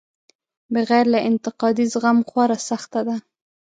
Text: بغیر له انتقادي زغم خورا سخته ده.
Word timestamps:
بغیر 0.75 1.05
له 1.13 1.19
انتقادي 1.29 1.85
زغم 1.93 2.17
خورا 2.29 2.57
سخته 2.69 2.99
ده. 3.07 3.15